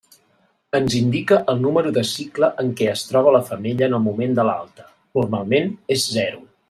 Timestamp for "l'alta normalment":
4.49-5.71